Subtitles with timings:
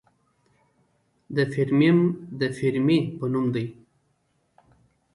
[1.35, 1.99] د فیرمیم
[2.39, 3.65] د فیرمي په نوم دی.